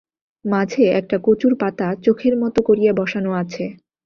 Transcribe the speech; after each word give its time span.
মাঝে 0.45 0.83
একটা 0.99 1.17
কচুর 1.23 1.53
পাতা 1.59 1.87
চোখের 2.05 2.33
মতো 2.41 2.59
করিয়া 2.61 2.91
বসানো 2.93 3.31
আছে। 3.41 3.63